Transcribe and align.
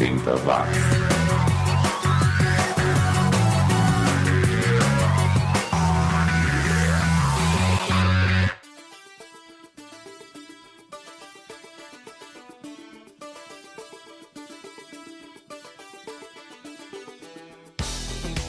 80 0.00 0.34
watts. 0.46 0.78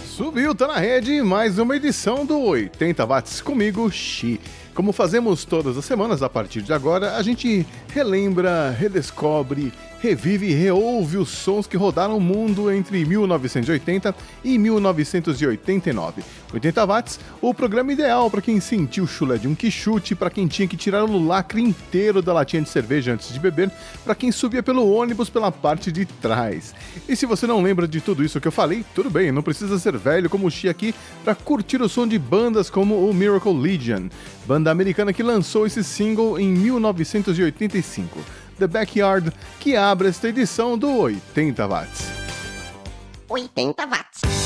Subiu, 0.05 0.55
tá 0.55 0.67
na 0.67 0.77
rede, 0.77 1.21
mais 1.21 1.59
uma 1.59 1.75
edição 1.75 2.25
do 2.25 2.39
80 2.39 3.05
Watts 3.05 3.41
comigo, 3.41 3.91
Xi. 3.91 4.39
Como 4.73 4.93
fazemos 4.93 5.43
todas 5.43 5.77
as 5.77 5.83
semanas, 5.83 6.23
a 6.23 6.29
partir 6.29 6.61
de 6.61 6.71
agora, 6.71 7.17
a 7.17 7.21
gente 7.21 7.65
relembra, 7.93 8.69
redescobre 8.71 9.73
revive 10.01 10.47
e 10.47 10.53
reouve 10.53 11.17
os 11.17 11.29
sons 11.29 11.67
que 11.67 11.77
rodaram 11.77 12.17
o 12.17 12.21
mundo 12.21 12.71
entre 12.71 13.05
1980 13.05 14.15
e 14.43 14.57
1989. 14.57 16.23
80 16.51 16.85
watts, 16.85 17.19
o 17.39 17.53
programa 17.53 17.93
ideal 17.93 18.29
para 18.29 18.41
quem 18.41 18.59
sentiu 18.59 19.03
o 19.03 19.07
chulé 19.07 19.37
de 19.37 19.47
um 19.47 19.53
quichute, 19.53 20.15
para 20.15 20.31
quem 20.31 20.47
tinha 20.47 20.67
que 20.67 20.75
tirar 20.75 21.03
o 21.03 21.25
lacre 21.25 21.61
inteiro 21.61 22.21
da 22.21 22.33
latinha 22.33 22.63
de 22.63 22.69
cerveja 22.69 23.13
antes 23.13 23.31
de 23.31 23.39
beber, 23.39 23.71
para 24.03 24.15
quem 24.15 24.31
subia 24.31 24.63
pelo 24.63 24.91
ônibus 24.91 25.29
pela 25.29 25.51
parte 25.51 25.91
de 25.91 26.05
trás. 26.05 26.73
E 27.07 27.15
se 27.15 27.27
você 27.27 27.45
não 27.45 27.61
lembra 27.61 27.87
de 27.87 28.01
tudo 28.01 28.23
isso 28.23 28.41
que 28.41 28.47
eu 28.47 28.51
falei, 28.51 28.83
tudo 28.95 29.09
bem, 29.09 29.31
não 29.31 29.43
precisa 29.43 29.77
ser 29.77 29.95
velho 29.97 30.29
como 30.29 30.47
o 30.47 30.51
Xi 30.51 30.67
aqui 30.67 30.95
para 31.23 31.35
curtir 31.35 31.81
o 31.81 31.87
som 31.87 32.07
de 32.07 32.17
bandas 32.17 32.69
como 32.69 33.07
o 33.07 33.13
Miracle 33.13 33.53
Legion, 33.53 34.09
banda 34.45 34.60
americana 34.69 35.13
que 35.13 35.23
lançou 35.23 35.65
esse 35.65 35.83
single 35.83 36.39
em 36.39 36.47
1985. 36.47 38.19
The 38.59 38.67
Backyard, 38.67 39.31
que 39.59 39.75
abre 39.75 40.09
esta 40.09 40.29
edição 40.29 40.77
do 40.77 40.95
80 40.97 41.67
Watts. 41.67 42.11
80 43.27 43.85
Watts. 43.87 44.40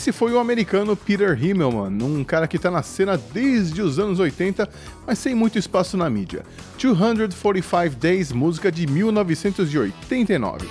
Esse 0.00 0.12
foi 0.12 0.32
o 0.32 0.38
americano 0.38 0.96
Peter 0.96 1.38
Himmelman, 1.38 2.02
um 2.02 2.24
cara 2.24 2.48
que 2.48 2.56
está 2.56 2.70
na 2.70 2.82
cena 2.82 3.18
desde 3.18 3.82
os 3.82 3.98
anos 3.98 4.18
80, 4.18 4.66
mas 5.06 5.18
sem 5.18 5.34
muito 5.34 5.58
espaço 5.58 5.94
na 5.94 6.08
mídia. 6.08 6.42
245 6.80 7.96
Days, 7.96 8.32
música 8.32 8.72
de 8.72 8.86
1989. 8.86 10.66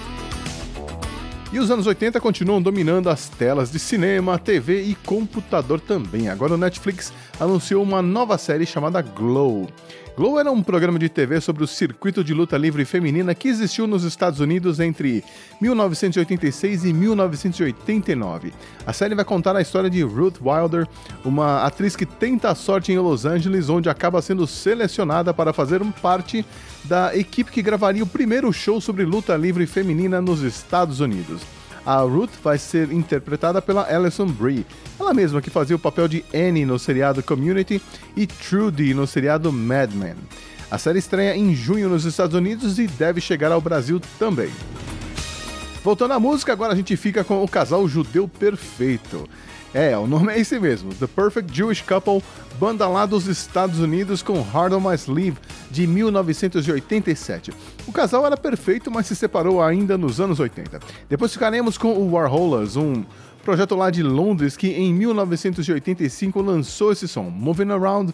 E 1.54 1.60
os 1.60 1.70
anos 1.70 1.86
80 1.86 2.20
continuam 2.20 2.60
dominando 2.60 3.08
as 3.08 3.30
telas 3.30 3.72
de 3.72 3.78
cinema, 3.78 4.40
TV 4.40 4.82
e 4.82 4.96
computador 4.96 5.80
também. 5.80 6.28
Agora 6.28 6.56
o 6.56 6.58
Netflix 6.58 7.14
anunciou 7.40 7.84
uma 7.84 8.02
nova 8.02 8.36
série 8.36 8.66
chamada 8.66 9.00
Glow. 9.00 9.70
Glow 10.20 10.38
era 10.38 10.52
um 10.52 10.62
programa 10.62 11.00
de 11.00 11.08
TV 11.08 11.40
sobre 11.40 11.64
o 11.64 11.68
circuito 11.68 12.26
de 12.26 12.34
luta 12.34 12.58
livre 12.58 12.84
feminina 12.84 13.34
que 13.34 13.48
existiu 13.48 13.88
nos 13.88 14.04
Estados 14.04 14.42
Unidos 14.42 14.82
entre 14.82 15.24
1986 15.62 16.84
e 16.84 16.92
1989. 16.92 18.54
A 18.86 18.92
série 18.92 19.16
vai 19.16 19.24
contar 19.24 19.56
a 19.56 19.62
história 19.62 19.90
de 19.90 20.04
Ruth 20.04 20.42
Wilder, 20.42 20.86
uma 21.24 21.64
atriz 21.64 21.96
que 21.96 22.06
tenta 22.06 22.50
a 22.50 22.56
sorte 22.56 22.92
em 22.92 23.00
Los 23.00 23.26
Angeles, 23.26 23.70
onde 23.70 23.90
acaba 23.90 24.22
sendo 24.22 24.46
selecionada 24.46 25.34
para 25.34 25.54
fazer 25.54 25.82
parte 26.02 26.46
da 26.84 27.16
equipe 27.16 27.50
que 27.50 27.62
gravaria 27.62 28.04
o 28.04 28.06
primeiro 28.06 28.52
show 28.52 28.82
sobre 28.82 29.06
luta 29.06 29.38
livre 29.38 29.66
feminina 29.66 30.20
nos 30.20 30.42
Estados 30.42 31.00
Unidos. 31.00 31.59
A 31.90 32.02
Ruth 32.02 32.34
vai 32.44 32.60
ser 32.60 32.92
interpretada 32.92 33.60
pela 33.64 33.92
Alison 33.92 34.28
Brie, 34.28 34.64
ela 35.00 35.12
mesma 35.12 35.42
que 35.42 35.50
fazia 35.50 35.76
o 35.76 35.80
papel 35.80 36.08
de 36.08 36.24
Annie 36.32 36.64
no 36.64 36.78
seriado 36.78 37.24
Community 37.24 37.82
e 38.16 38.28
Trudy 38.28 38.94
no 38.94 39.08
seriado 39.08 39.52
Mad 39.52 39.92
Men. 39.94 40.14
A 40.70 40.78
série 40.78 41.00
estreia 41.00 41.36
em 41.36 41.56
junho 41.56 41.90
nos 41.90 42.06
Estados 42.06 42.36
Unidos 42.36 42.78
e 42.78 42.86
deve 42.86 43.20
chegar 43.20 43.52
ao 43.52 43.60
Brasil 43.60 44.00
também. 44.20 44.52
Voltando 45.84 46.14
à 46.14 46.20
música, 46.20 46.54
agora 46.54 46.74
a 46.74 46.76
gente 46.76 46.96
fica 46.96 47.24
com 47.24 47.44
o 47.44 47.48
casal 47.48 47.88
judeu 47.88 48.28
perfeito. 48.28 49.28
É, 49.74 49.98
o 49.98 50.06
nome 50.06 50.32
é 50.32 50.40
esse 50.40 50.60
mesmo, 50.60 50.94
The 50.94 51.08
Perfect 51.08 51.52
Jewish 51.52 51.82
Couple, 51.82 52.22
banda 52.60 52.86
lá 52.90 53.06
dos 53.06 53.26
Estados 53.28 53.80
Unidos 53.80 54.22
com 54.22 54.42
Hard 54.42 54.74
on 54.74 54.82
My 54.82 54.94
Sleeve, 54.96 55.38
de 55.72 55.88
1987. 55.88 57.54
O 57.88 57.92
casal 57.94 58.26
era 58.26 58.36
perfeito, 58.36 58.92
mas 58.92 59.08
se 59.08 59.16
separou 59.16 59.64
ainda 59.64 59.98
nos 59.98 60.20
anos 60.20 60.42
80. 60.42 60.78
Depois 61.08 61.32
ficaremos 61.32 61.78
com 61.78 61.94
o 61.94 62.12
Warholas, 62.12 62.76
um 62.76 63.06
projeto 63.46 63.76
lá 63.76 63.90
de 63.90 64.04
Londres 64.04 64.58
que 64.58 64.68
em 64.68 64.94
1985 64.94 66.42
lançou 66.42 66.92
esse 66.92 67.08
som, 67.08 67.30
Moving 67.30 67.72
Around, 67.72 68.14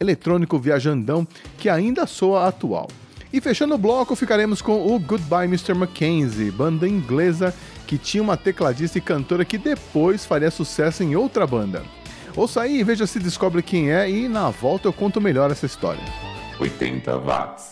eletrônico 0.00 0.58
viajandão, 0.58 1.28
que 1.58 1.68
ainda 1.68 2.06
soa 2.06 2.48
atual. 2.48 2.88
E 3.30 3.42
fechando 3.42 3.74
o 3.74 3.78
bloco, 3.78 4.16
ficaremos 4.16 4.62
com 4.62 4.86
o 4.86 4.98
Goodbye 4.98 5.44
Mr. 5.48 5.74
Mackenzie, 5.74 6.50
banda 6.50 6.88
inglesa 6.88 7.54
que 7.86 7.98
tinha 7.98 8.22
uma 8.22 8.38
tecladista 8.38 8.96
e 8.96 9.02
cantora 9.02 9.44
que 9.44 9.58
depois 9.58 10.24
faria 10.24 10.50
sucesso 10.50 11.02
em 11.02 11.14
outra 11.14 11.46
banda. 11.46 11.82
Ouça 12.34 12.62
aí 12.62 12.82
veja 12.82 13.06
se 13.06 13.18
descobre 13.18 13.62
quem 13.62 13.92
é 13.92 14.08
e 14.08 14.28
na 14.28 14.48
volta 14.50 14.88
eu 14.88 14.92
conto 14.92 15.20
melhor 15.20 15.50
essa 15.50 15.66
história. 15.66 16.02
80 16.58 17.18
watts. 17.18 17.71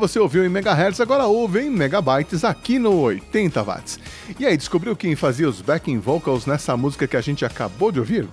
Você 0.00 0.18
ouviu 0.18 0.46
em 0.46 0.48
megahertz 0.48 0.98
agora 0.98 1.26
ouve 1.26 1.60
em 1.60 1.68
megabytes 1.68 2.42
aqui 2.42 2.78
no 2.78 3.00
80 3.00 3.62
watts. 3.62 4.00
E 4.38 4.46
aí, 4.46 4.56
descobriu 4.56 4.96
quem 4.96 5.14
fazia 5.14 5.46
os 5.46 5.60
backing 5.60 5.98
vocals 5.98 6.46
nessa 6.46 6.74
música 6.74 7.06
que 7.06 7.18
a 7.18 7.20
gente 7.20 7.44
acabou 7.44 7.92
de 7.92 7.98
ouvir? 7.98 8.26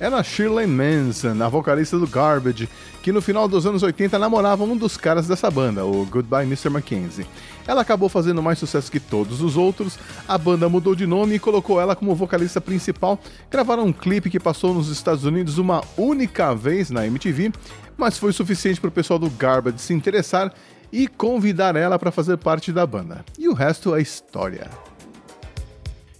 Era 0.00 0.22
Shirley 0.22 0.66
Manson, 0.66 1.40
a 1.40 1.48
vocalista 1.48 1.98
do 1.98 2.06
Garbage, 2.06 2.66
que 3.02 3.12
no 3.12 3.20
final 3.20 3.46
dos 3.46 3.66
anos 3.66 3.82
80 3.82 4.18
namorava 4.18 4.64
um 4.64 4.76
dos 4.76 4.96
caras 4.96 5.28
dessa 5.28 5.50
banda, 5.50 5.84
o 5.84 6.06
Goodbye 6.06 6.46
Mr. 6.46 6.70
Mackenzie. 6.70 7.26
Ela 7.66 7.82
acabou 7.82 8.08
fazendo 8.08 8.42
mais 8.42 8.58
sucesso 8.58 8.90
que 8.90 8.98
todos 8.98 9.42
os 9.42 9.56
outros, 9.56 9.98
a 10.26 10.38
banda 10.38 10.68
mudou 10.68 10.94
de 10.94 11.06
nome 11.06 11.34
e 11.34 11.38
colocou 11.38 11.78
ela 11.78 11.94
como 11.94 12.14
vocalista 12.14 12.60
principal. 12.60 13.20
Gravaram 13.50 13.84
um 13.84 13.92
clipe 13.92 14.30
que 14.30 14.40
passou 14.40 14.72
nos 14.72 14.88
Estados 14.88 15.24
Unidos 15.24 15.58
uma 15.58 15.84
única 15.96 16.54
vez 16.54 16.90
na 16.90 17.06
MTV, 17.06 17.52
mas 17.96 18.18
foi 18.18 18.32
suficiente 18.32 18.80
para 18.80 18.88
o 18.88 18.92
pessoal 18.92 19.18
do 19.18 19.28
Garbage 19.28 19.78
se 19.78 19.92
interessar 19.92 20.52
e 20.92 21.08
convidar 21.08 21.74
ela 21.74 21.98
para 21.98 22.12
fazer 22.12 22.36
parte 22.36 22.70
da 22.70 22.86
banda. 22.86 23.24
E 23.38 23.48
o 23.48 23.54
resto 23.54 23.94
é 23.96 24.02
história. 24.02 24.68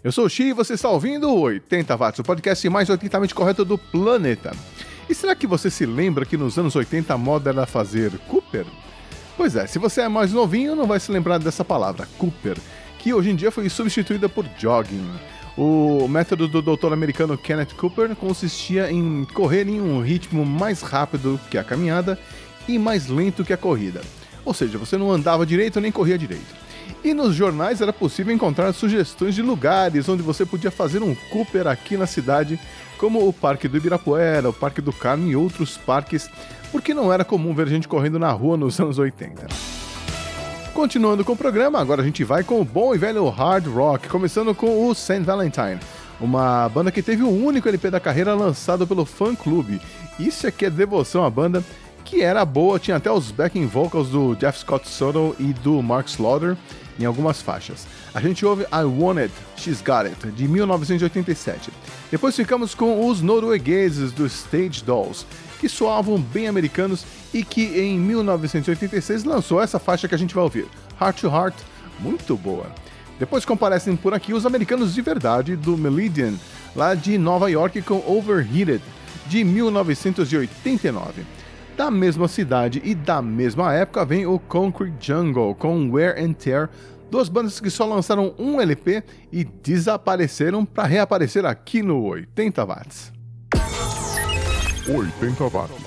Eu 0.03 0.11
sou 0.11 0.25
o 0.25 0.29
Xi 0.29 0.45
e 0.45 0.53
você 0.53 0.75
está 0.75 0.89
ouvindo 0.89 1.29
o 1.29 1.43
80 1.43 1.97
Watts, 1.97 2.19
o 2.19 2.25
podcast 2.25 2.69
mais 2.69 2.89
80mente 2.89 3.35
correto 3.35 3.65
do 3.65 3.77
planeta. 3.77 4.53
E 5.09 5.15
será 5.15 5.35
que 5.35 5.47
você 5.47 5.71
se 5.71 5.85
lembra 5.85 6.25
que 6.25 6.37
nos 6.37 6.59
anos 6.59 6.75
80 6.75 7.13
a 7.13 7.19
moda 7.19 7.51
era 7.51 7.67
fazer 7.67 8.11
Cooper? 8.29 8.67
Pois 9.37 9.55
é, 9.55 9.67
se 9.67 9.79
você 9.79 10.01
é 10.01 10.09
mais 10.09 10.33
novinho, 10.33 10.75
não 10.75 10.87
vai 10.87 10.99
se 10.99 11.13
lembrar 11.13 11.39
dessa 11.39 11.65
palavra, 11.65 12.09
Cooper, 12.19 12.57
que 12.99 13.13
hoje 13.13 13.31
em 13.31 13.37
dia 13.37 13.51
foi 13.51 13.69
substituída 13.69 14.29
por 14.29 14.45
jogging. 14.59 15.09
O 15.57 16.09
método 16.09 16.49
do 16.49 16.63
doutor 16.63 16.93
americano 16.93 17.37
Kenneth 17.37 17.75
Cooper 17.77 18.17
consistia 18.17 18.91
em 18.91 19.25
correr 19.35 19.69
em 19.69 19.81
um 19.81 20.01
ritmo 20.01 20.47
mais 20.47 20.81
rápido 20.81 21.39
que 21.51 21.59
a 21.59 21.65
caminhada 21.65 22.19
e 22.67 22.79
mais 22.79 23.07
lento 23.07 23.45
que 23.45 23.53
a 23.53 23.57
corrida. 23.57 24.01
Ou 24.45 24.53
seja, 24.53 24.79
você 24.79 24.97
não 24.97 25.11
andava 25.11 25.47
direito 25.47 25.81
nem 25.81 25.93
corria 25.93 26.19
direito. 26.19 26.63
E 27.05 27.15
nos 27.15 27.35
jornais 27.35 27.81
era 27.81 27.93
possível 27.93 28.35
encontrar 28.35 28.73
sugestões 28.73 29.35
de 29.35 29.43
lugares 29.43 30.09
onde 30.09 30.23
você 30.23 30.47
podia 30.47 30.71
fazer 30.71 31.03
um 31.03 31.15
Cooper 31.31 31.67
aqui 31.67 31.97
na 31.97 32.07
cidade, 32.07 32.59
como 32.97 33.27
o 33.27 33.33
Parque 33.33 33.67
do 33.67 33.77
Ibirapuera, 33.77 34.49
o 34.49 34.53
Parque 34.53 34.81
do 34.81 34.93
Carmo 34.93 35.29
e 35.29 35.35
outros 35.35 35.77
parques, 35.77 36.31
porque 36.71 36.95
não 36.95 37.13
era 37.13 37.25
comum 37.25 37.55
ver 37.55 37.67
gente 37.67 37.89
correndo 37.89 38.19
na 38.19 38.31
rua 38.31 38.57
nos 38.57 38.79
anos 38.79 38.99
80. 38.99 39.47
Continuando 40.73 41.25
com 41.25 41.33
o 41.33 41.37
programa, 41.37 41.81
agora 41.81 42.01
a 42.01 42.05
gente 42.05 42.25
vai 42.25 42.45
com 42.45 42.61
o 42.61 42.65
bom 42.65 42.95
e 42.95 42.99
velho 42.99 43.29
hard 43.29 43.67
rock, 43.67 44.09
começando 44.09 44.55
com 44.55 44.89
o 44.89 44.95
Saint 44.95 45.25
Valentine, 45.25 45.79
uma 46.21 46.69
banda 46.69 46.91
que 46.91 47.03
teve 47.03 47.23
o 47.23 47.29
único 47.29 47.69
LP 47.69 47.91
da 47.91 48.01
carreira 48.01 48.35
lançado 48.35 48.87
pelo 48.87 49.05
Fã 49.05 49.35
Clube. 49.35 49.81
Isso 50.19 50.47
aqui 50.47 50.65
é 50.65 50.71
devoção 50.71 51.25
à 51.25 51.31
banda, 51.31 51.63
que 52.12 52.20
era 52.20 52.44
boa, 52.44 52.79
tinha 52.79 52.98
até 52.98 53.11
os 53.11 53.31
backing 53.31 53.66
vocals 53.66 54.11
do 54.11 54.35
Jeff 54.35 54.59
Scott 54.59 54.87
Soto 54.87 55.35
e 55.38 55.55
do 55.55 55.83
Mark 55.83 56.09
Slaughter, 56.09 56.59
em 57.01 57.07
algumas 57.07 57.40
faixas. 57.40 57.87
A 58.12 58.20
gente 58.20 58.44
ouve 58.44 58.64
I 58.64 58.85
Want 58.85 59.16
It, 59.16 59.33
She's 59.57 59.81
Got 59.81 60.09
It, 60.09 60.31
de 60.33 60.46
1987. 60.46 61.70
Depois 62.11 62.37
ficamos 62.37 62.75
com 62.75 63.09
os 63.09 63.22
noruegueses 63.22 64.12
do 64.12 64.27
Stage 64.27 64.85
Dolls, 64.85 65.25
que 65.59 65.70
soavam 65.70 66.20
bem 66.20 66.48
americanos 66.48 67.07
e 67.33 67.42
que 67.42 67.81
em 67.81 67.98
1986 67.98 69.25
lançou 69.25 69.62
essa 69.62 69.79
faixa 69.79 70.07
que 70.07 70.14
a 70.14 70.18
gente 70.18 70.35
vai 70.35 70.44
ouvir, 70.44 70.68
Heart 71.01 71.18
to 71.22 71.29
Heart, 71.29 71.55
muito 71.98 72.37
boa. 72.37 72.66
Depois 73.18 73.46
comparecem 73.46 73.96
por 73.96 74.12
aqui 74.12 74.35
os 74.35 74.44
americanos 74.44 74.94
de 74.94 75.01
verdade 75.01 75.57
do 75.57 75.79
Meridian, 75.79 76.35
lá 76.77 76.94
de 76.94 77.16
Nova 77.16 77.51
York 77.51 77.81
com 77.81 78.05
Overheated, 78.07 78.83
de 79.29 79.42
1989. 79.44 81.42
Da 81.77 81.91
mesma 81.91 82.29
cidade 82.29 82.81
e 82.85 82.95
da 82.95 83.23
mesma 83.23 83.73
época 83.73 84.05
vem 84.05 84.27
o 84.27 84.39
Concrete 84.39 84.95
Jungle 85.01 85.55
com 85.55 85.91
Wear 85.91 86.23
and 86.23 86.35
Tear, 86.35 86.69
duas 87.11 87.29
bandas 87.29 87.61
que 87.61 87.71
só 87.71 87.87
lançaram 87.87 88.35
um 88.39 88.61
LP 88.61 89.03
e 89.33 89.43
desapareceram 89.45 90.65
para 90.65 90.89
reaparecer 90.89 91.47
aqui 91.47 91.83
no 91.83 92.03
80 92.05 92.65
watts. 92.65 93.13
80 94.87 95.49
watts. 95.49 95.82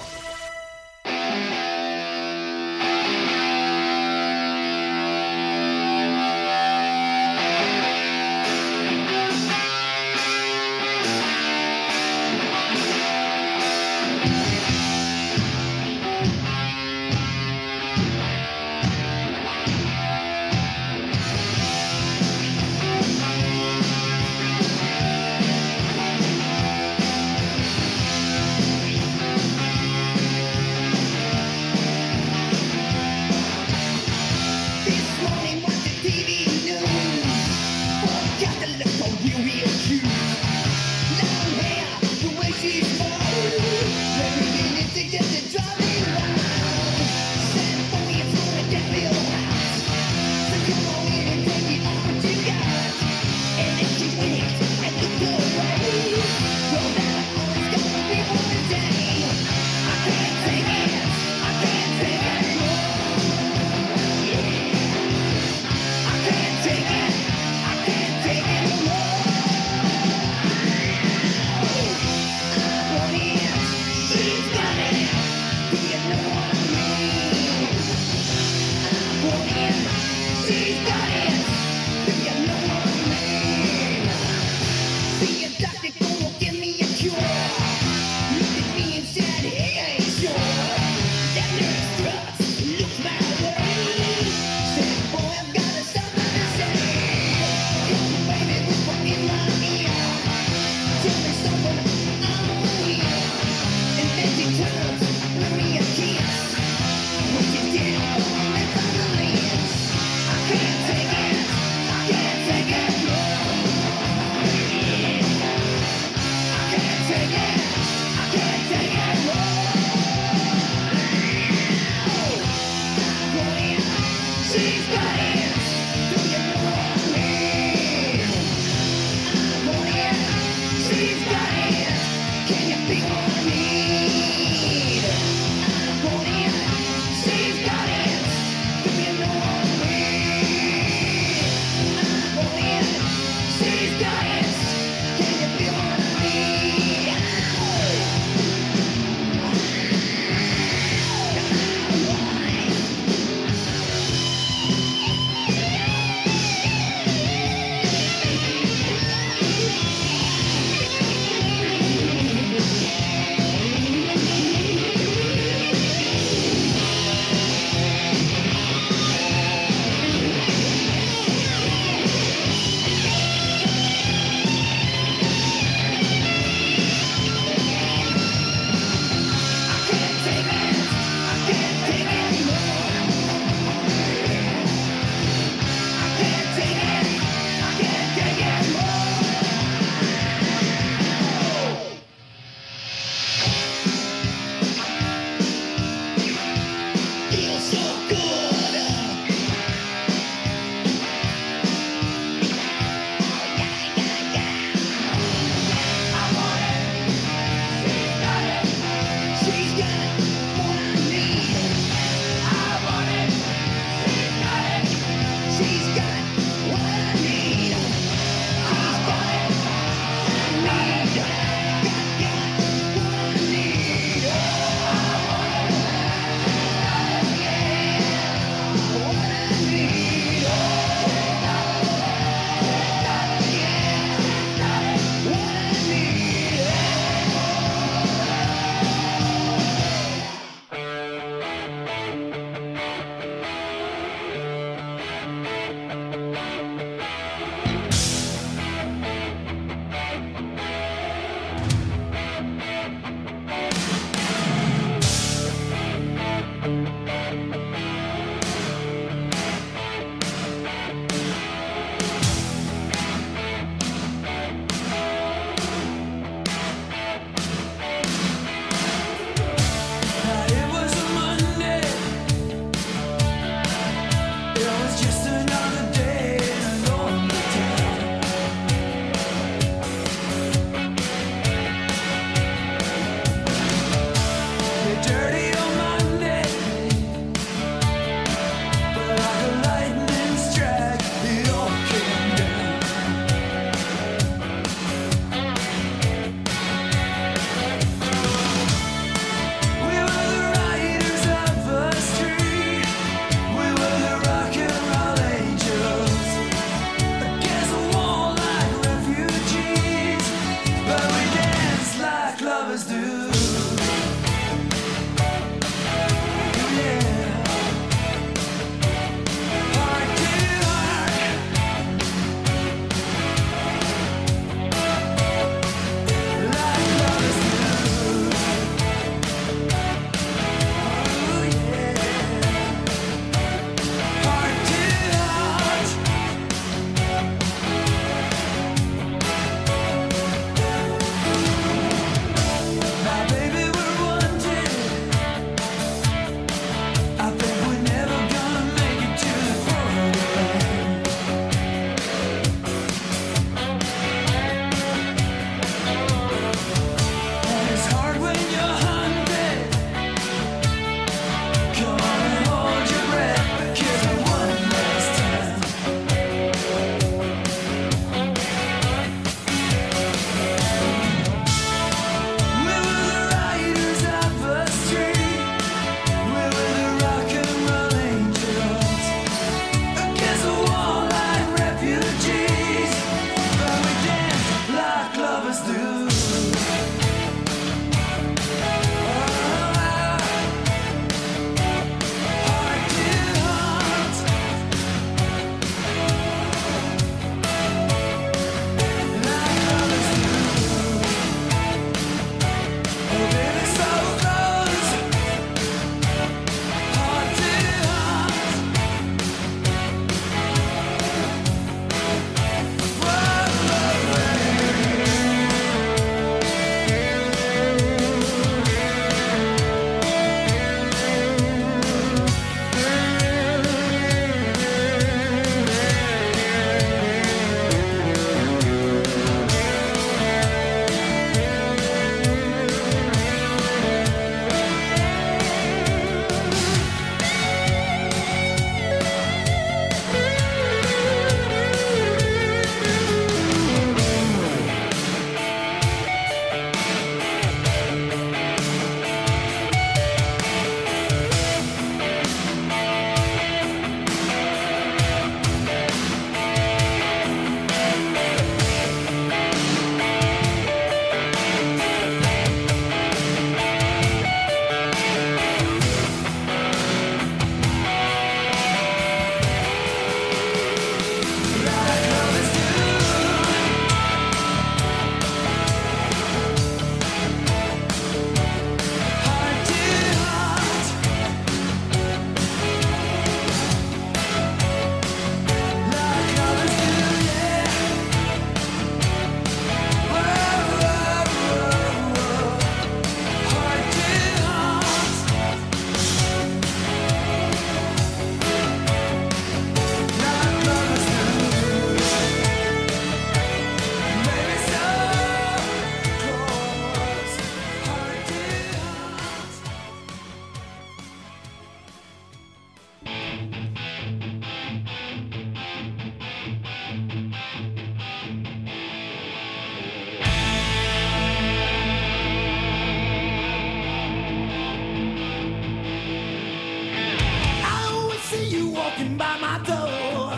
walking 528.95 529.17
by 529.17 529.37
my 529.39 529.57
door, 529.65 530.33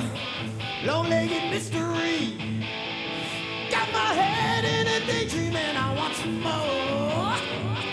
long-legged 0.85 1.51
mystery. 1.51 2.37
Got 3.69 3.91
my 3.91 4.13
head 4.13 4.65
in 4.65 4.87
a 4.87 5.05
daydream 5.05 5.55
and 5.55 5.77
I 5.77 5.93
want 5.95 6.15
some 6.15 6.41
more. 6.41 7.35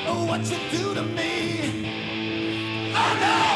Oh, 0.06 0.24
what 0.26 0.40
you 0.50 0.58
do 0.70 0.94
to 0.94 1.02
me? 1.02 2.92
Oh 2.94 3.16
no! 3.20 3.53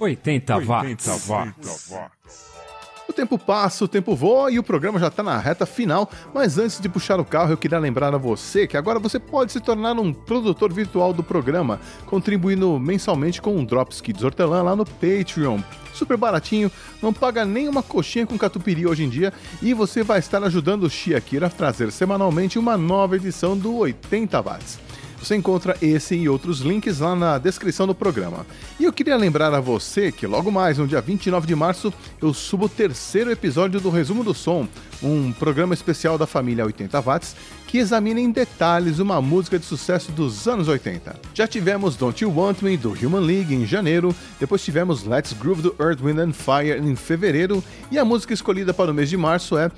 80 0.00 0.58
watts. 0.60 1.92
O 3.06 3.12
tempo 3.12 3.36
passa, 3.36 3.84
o 3.84 3.88
tempo 3.88 4.14
voa 4.14 4.50
e 4.52 4.58
o 4.58 4.62
programa 4.62 4.98
já 4.98 5.08
está 5.08 5.20
na 5.22 5.36
reta 5.36 5.66
final, 5.66 6.08
mas 6.32 6.58
antes 6.58 6.80
de 6.80 6.88
puxar 6.88 7.18
o 7.18 7.24
carro, 7.24 7.52
eu 7.52 7.56
queria 7.56 7.78
lembrar 7.78 8.14
a 8.14 8.16
você 8.18 8.66
que 8.68 8.76
agora 8.76 9.00
você 9.00 9.18
pode 9.18 9.52
se 9.52 9.60
tornar 9.60 9.98
um 9.98 10.12
produtor 10.12 10.72
virtual 10.72 11.12
do 11.12 11.22
programa, 11.22 11.80
contribuindo 12.06 12.78
mensalmente 12.78 13.42
com 13.42 13.56
um 13.56 13.64
Drops 13.64 14.00
Kids 14.00 14.22
Hortelã 14.22 14.62
lá 14.62 14.76
no 14.76 14.86
Patreon. 14.86 15.58
Super 15.92 16.16
baratinho, 16.16 16.70
não 17.02 17.12
paga 17.12 17.44
nem 17.44 17.68
uma 17.68 17.82
coxinha 17.82 18.26
com 18.26 18.38
catupiry 18.38 18.86
hoje 18.86 19.02
em 19.02 19.08
dia 19.08 19.32
e 19.60 19.74
você 19.74 20.04
vai 20.04 20.20
estar 20.20 20.42
ajudando 20.44 20.84
o 20.84 20.90
Chiakira 20.90 21.48
a 21.48 21.50
trazer 21.50 21.90
semanalmente 21.90 22.60
uma 22.60 22.76
nova 22.76 23.16
edição 23.16 23.58
do 23.58 23.76
80 23.76 24.40
Watts. 24.40 24.89
Você 25.20 25.36
encontra 25.36 25.76
esse 25.82 26.14
e 26.14 26.28
outros 26.28 26.60
links 26.60 27.00
lá 27.00 27.14
na 27.14 27.36
descrição 27.36 27.86
do 27.86 27.94
programa. 27.94 28.46
E 28.78 28.84
eu 28.84 28.92
queria 28.92 29.16
lembrar 29.16 29.52
a 29.52 29.60
você 29.60 30.10
que 30.10 30.26
logo 30.26 30.50
mais, 30.50 30.78
no 30.78 30.88
dia 30.88 31.00
29 31.00 31.46
de 31.46 31.54
março, 31.54 31.92
eu 32.20 32.32
subo 32.32 32.64
o 32.64 32.68
terceiro 32.68 33.30
episódio 33.30 33.80
do 33.80 33.90
Resumo 33.90 34.24
do 34.24 34.32
Som, 34.32 34.66
um 35.02 35.30
programa 35.32 35.74
especial 35.74 36.16
da 36.16 36.26
família 36.26 36.64
80 36.64 37.00
Watts 37.00 37.36
que 37.70 37.78
examina 37.78 38.18
em 38.18 38.32
detalhes 38.32 38.98
uma 38.98 39.22
música 39.22 39.56
de 39.56 39.64
sucesso 39.64 40.10
dos 40.10 40.48
anos 40.48 40.66
80. 40.66 41.14
Já 41.32 41.46
tivemos 41.46 41.94
Don't 41.94 42.20
You 42.20 42.36
Want 42.36 42.62
Me 42.62 42.76
do 42.76 42.90
Human 42.90 43.20
League 43.20 43.54
em 43.54 43.64
janeiro, 43.64 44.12
depois 44.40 44.64
tivemos 44.64 45.04
Let's 45.04 45.32
Groove 45.32 45.62
do 45.62 45.76
Earth, 45.78 46.00
Wind 46.00 46.18
and 46.18 46.32
Fire 46.32 46.80
em 46.80 46.96
fevereiro, 46.96 47.62
e 47.88 47.96
a 47.96 48.04
música 48.04 48.34
escolhida 48.34 48.74
para 48.74 48.90
o 48.90 48.94
mês 48.94 49.08
de 49.08 49.16
março 49.16 49.56
é 49.56 49.70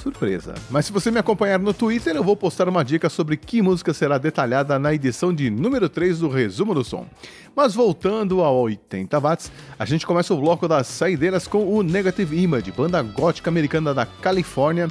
surpresa. 0.00 0.54
Mas 0.70 0.86
se 0.86 0.92
você 0.92 1.10
me 1.10 1.18
acompanhar 1.18 1.58
no 1.58 1.74
Twitter, 1.74 2.14
eu 2.14 2.24
vou 2.24 2.36
postar 2.36 2.68
uma 2.68 2.84
dica 2.84 3.08
sobre 3.08 3.36
que 3.36 3.60
música 3.60 3.92
será 3.92 4.18
detalhada 4.18 4.78
na 4.78 4.94
edição 4.94 5.34
de 5.34 5.50
número 5.50 5.88
3 5.88 6.20
do 6.20 6.28
Resumo 6.28 6.74
do 6.74 6.84
Som. 6.84 7.06
Mas 7.54 7.74
voltando 7.74 8.42
a 8.42 8.50
80 8.50 9.18
watts, 9.18 9.52
a 9.78 9.84
gente 9.84 10.06
começa 10.06 10.32
o 10.32 10.40
bloco 10.40 10.68
das 10.68 10.86
saideiras 10.86 11.46
com 11.46 11.66
o 11.74 11.82
Negative 11.82 12.40
Image, 12.40 12.72
banda 12.72 13.02
gótica 13.02 13.50
americana 13.50 13.92
da 13.92 14.06
Califórnia. 14.06 14.88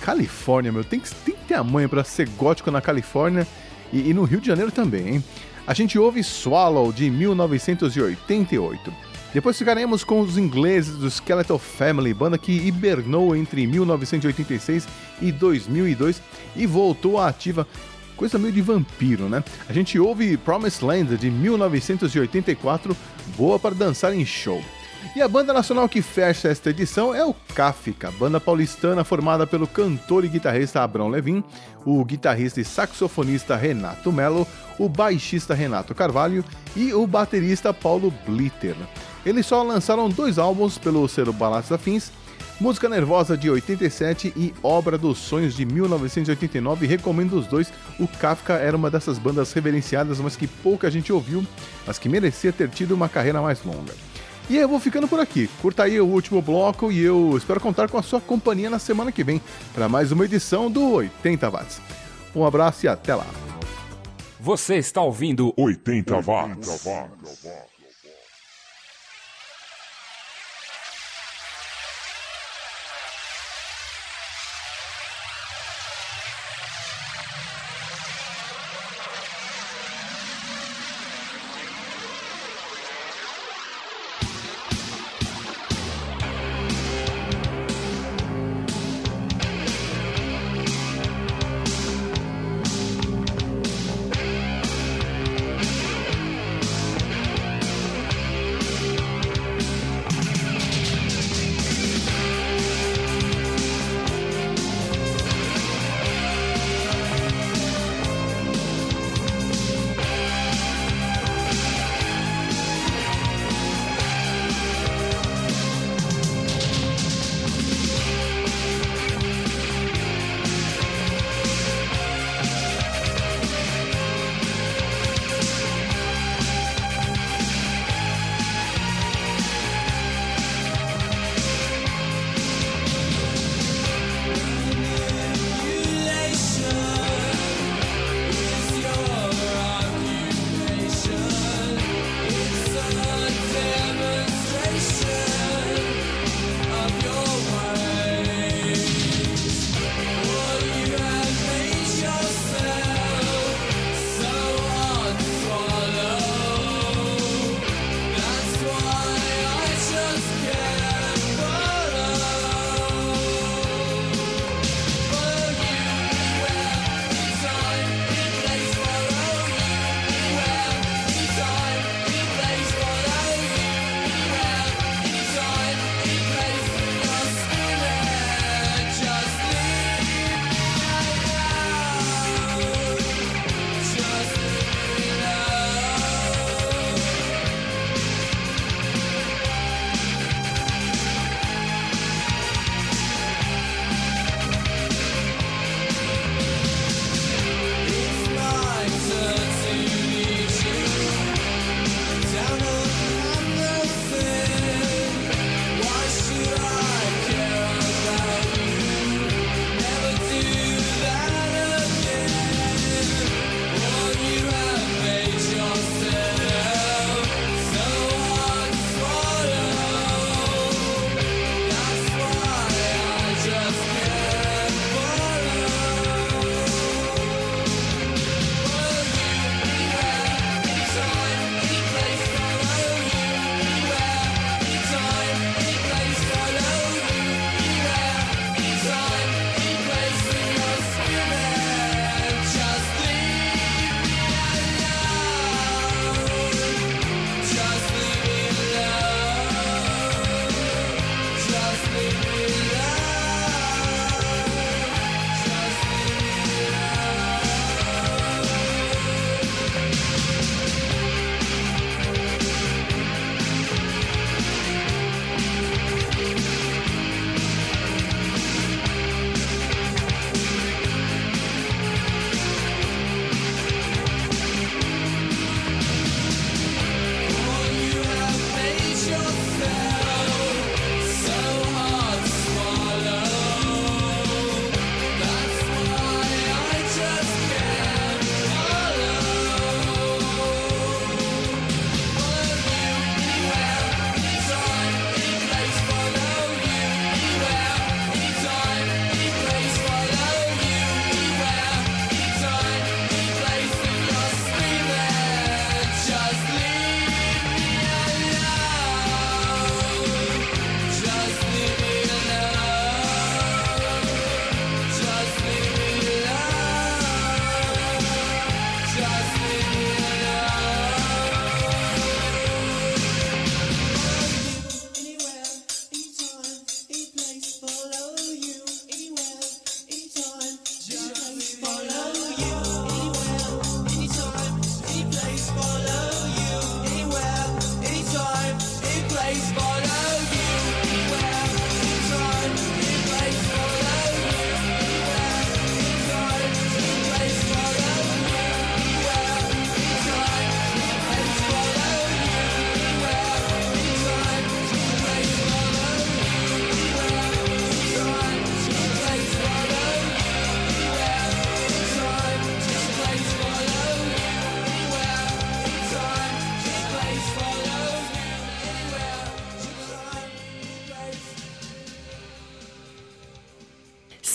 Califórnia, 0.00 0.72
meu, 0.72 0.84
tem 0.84 1.00
que, 1.00 1.14
tem 1.14 1.34
que 1.34 1.44
ter 1.44 1.54
a 1.54 1.64
manha 1.64 1.88
para 1.88 2.04
ser 2.04 2.28
gótico 2.30 2.70
na 2.70 2.80
Califórnia 2.80 3.46
e, 3.92 4.10
e 4.10 4.14
no 4.14 4.24
Rio 4.24 4.40
de 4.40 4.46
Janeiro 4.46 4.70
também, 4.70 5.08
hein? 5.08 5.24
A 5.66 5.74
gente 5.74 5.98
ouve 5.98 6.24
Swallow 6.24 6.90
de 6.92 7.10
1988. 7.10 9.07
Depois 9.38 9.56
ficaremos 9.56 10.02
com 10.02 10.18
os 10.18 10.36
ingleses 10.36 10.96
do 10.96 11.08
Skeletal 11.08 11.60
Family, 11.60 12.12
banda 12.12 12.36
que 12.36 12.50
hibernou 12.50 13.36
entre 13.36 13.68
1986 13.68 14.88
e 15.22 15.30
2002 15.30 16.20
e 16.56 16.66
voltou 16.66 17.20
à 17.20 17.28
ativa. 17.28 17.64
Coisa 18.16 18.36
meio 18.36 18.52
de 18.52 18.60
vampiro, 18.60 19.28
né? 19.28 19.44
A 19.68 19.72
gente 19.72 19.96
ouve 19.96 20.36
Promised 20.36 20.84
Land 20.84 21.16
de 21.16 21.30
1984, 21.30 22.96
boa 23.36 23.60
para 23.60 23.76
dançar 23.76 24.12
em 24.12 24.26
show. 24.26 24.60
E 25.14 25.22
a 25.22 25.28
banda 25.28 25.52
nacional 25.52 25.88
que 25.88 26.02
fecha 26.02 26.48
esta 26.48 26.70
edição 26.70 27.14
é 27.14 27.24
o 27.24 27.32
Kafka, 27.54 28.10
banda 28.18 28.40
paulistana 28.40 29.04
formada 29.04 29.46
pelo 29.46 29.68
cantor 29.68 30.24
e 30.24 30.28
guitarrista 30.28 30.82
Abrão 30.82 31.06
Levin, 31.06 31.44
o 31.84 32.04
guitarrista 32.04 32.60
e 32.60 32.64
saxofonista 32.64 33.54
Renato 33.54 34.10
Melo, 34.10 34.44
o 34.80 34.88
baixista 34.88 35.54
Renato 35.54 35.94
Carvalho 35.94 36.44
e 36.74 36.92
o 36.92 37.06
baterista 37.06 37.72
Paulo 37.72 38.12
Blitter. 38.26 38.74
Eles 39.24 39.46
só 39.46 39.62
lançaram 39.62 40.08
dois 40.08 40.38
álbuns 40.38 40.78
pelo 40.78 41.06
selo 41.08 41.32
Balanços 41.32 41.72
Afins, 41.72 42.10
Música 42.60 42.88
Nervosa 42.88 43.36
de 43.36 43.48
87 43.48 44.32
e 44.36 44.52
Obra 44.64 44.98
dos 44.98 45.18
Sonhos 45.18 45.54
de 45.54 45.64
1989. 45.64 46.86
Recomendo 46.86 47.34
os 47.34 47.46
dois. 47.46 47.72
O 48.00 48.08
Kafka 48.08 48.54
era 48.54 48.76
uma 48.76 48.90
dessas 48.90 49.16
bandas 49.16 49.52
reverenciadas, 49.52 50.18
mas 50.18 50.34
que 50.34 50.48
pouca 50.48 50.90
gente 50.90 51.12
ouviu, 51.12 51.46
mas 51.86 51.98
que 51.98 52.08
merecia 52.08 52.52
ter 52.52 52.68
tido 52.68 52.96
uma 52.96 53.08
carreira 53.08 53.40
mais 53.40 53.62
longa. 53.62 53.94
E 54.50 54.56
eu 54.56 54.68
vou 54.68 54.80
ficando 54.80 55.06
por 55.06 55.20
aqui. 55.20 55.48
Curta 55.62 55.84
aí 55.84 56.00
o 56.00 56.06
último 56.06 56.42
bloco 56.42 56.90
e 56.90 57.00
eu 57.00 57.36
espero 57.36 57.60
contar 57.60 57.88
com 57.88 57.98
a 57.98 58.02
sua 58.02 58.20
companhia 58.20 58.70
na 58.70 58.78
semana 58.78 59.12
que 59.12 59.22
vem 59.22 59.40
para 59.72 59.88
mais 59.88 60.10
uma 60.10 60.24
edição 60.24 60.68
do 60.68 60.94
80 60.94 61.48
Watts. 61.50 61.80
Um 62.34 62.44
abraço 62.44 62.86
e 62.86 62.88
até 62.88 63.14
lá. 63.14 63.26
Você 64.40 64.76
está 64.76 65.00
ouvindo 65.02 65.52
80 65.56 66.20
watts. 66.22 66.84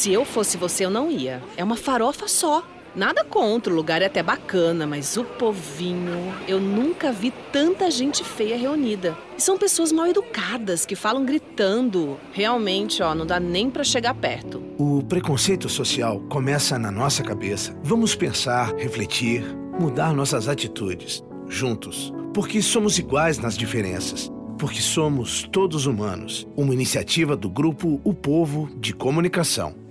Se 0.04 0.12
eu 0.12 0.26
fosse 0.26 0.58
você, 0.58 0.84
eu 0.84 0.90
não 0.90 1.10
ia. 1.10 1.42
É 1.56 1.64
uma 1.64 1.78
farofa 1.78 2.28
só. 2.28 2.62
Nada 2.94 3.24
contra, 3.24 3.72
o 3.72 3.76
lugar 3.78 4.02
é 4.02 4.08
até 4.08 4.22
bacana, 4.22 4.86
mas 4.86 5.16
o 5.16 5.24
povinho. 5.24 6.36
Eu 6.46 6.60
nunca 6.60 7.10
vi 7.14 7.32
tanta 7.54 7.90
gente 7.90 8.22
feia 8.22 8.58
reunida. 8.58 9.18
E 9.38 9.42
são 9.42 9.58
pessoas 9.58 9.94
mal 9.94 10.06
educadas 10.06 10.86
que 10.86 10.94
falam 10.94 11.24
gritando. 11.24 12.20
Realmente, 12.34 13.02
ó, 13.02 13.16
não 13.16 13.26
dá 13.26 13.40
nem 13.40 13.70
pra 13.70 13.86
chegar 13.86 14.14
perto. 14.14 14.62
O 14.78 15.02
preconceito 15.04 15.70
social 15.70 16.20
começa 16.30 16.78
na 16.78 16.92
nossa 16.92 17.24
cabeça. 17.24 17.74
Vamos 17.82 18.14
pensar, 18.14 18.76
refletir, 18.76 19.42
mudar 19.80 20.14
nossas 20.14 20.50
atitudes, 20.50 21.24
juntos. 21.48 22.12
Porque 22.34 22.62
somos 22.62 23.00
iguais 23.00 23.38
nas 23.38 23.58
diferenças. 23.58 24.30
Porque 24.60 24.82
somos 24.82 25.48
todos 25.50 25.86
humanos. 25.86 26.46
Uma 26.58 26.74
iniciativa 26.74 27.38
do 27.38 27.50
grupo 27.50 28.02
O 28.04 28.14
Povo 28.14 28.70
de 28.76 28.94
Comunicação. 28.94 29.82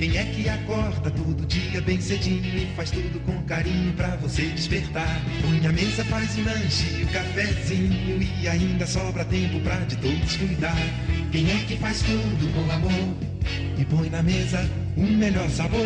Quem 0.00 0.16
é 0.16 0.24
que 0.24 0.48
acorda 0.48 1.10
todo 1.10 1.46
dia 1.46 1.78
bem 1.82 2.00
cedinho 2.00 2.56
e 2.56 2.72
faz 2.74 2.90
tudo 2.90 3.20
com 3.20 3.42
carinho 3.42 3.92
pra 3.92 4.16
você 4.16 4.44
despertar? 4.46 5.20
Põe 5.42 5.66
a 5.66 5.72
mesa, 5.72 6.02
faz 6.06 6.38
o 6.38 6.42
lanche, 6.42 7.02
o 7.02 7.06
cafezinho 7.08 8.18
e 8.40 8.48
ainda 8.48 8.86
sobra 8.86 9.26
tempo 9.26 9.60
pra 9.60 9.76
de 9.80 9.96
todos 9.96 10.36
cuidar. 10.38 10.74
Quem 11.30 11.50
é 11.50 11.64
que 11.66 11.76
faz 11.76 12.00
tudo 12.00 12.50
com 12.54 12.72
amor 12.72 13.14
e 13.78 13.84
põe 13.84 14.08
na 14.08 14.22
mesa 14.22 14.66
o 14.96 15.02
melhor 15.02 15.50
sabor? 15.50 15.84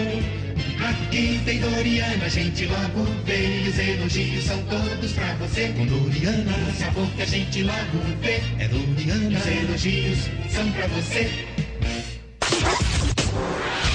Aqui 0.89 1.41
tem 1.45 1.59
Doriana, 1.59 2.25
a 2.25 2.29
gente 2.29 2.67
logo 2.67 3.05
vê 3.25 3.65
os 3.69 3.77
elogios 3.77 4.45
são 4.45 4.63
todos 4.67 5.11
pra 5.11 5.35
você. 5.35 5.75
Com 5.77 5.87
Doriana, 5.87 6.53
o 6.69 6.79
sabor 6.79 7.11
que 7.17 7.23
a 7.23 7.27
gente 7.27 7.65
logo 7.65 7.99
vê 8.23 8.41
é 8.61 8.69
Doriana, 8.69 9.41
os 9.41 9.47
elogios 9.49 10.19
são 10.53 10.71
pra 10.71 10.87
você. 10.87 11.54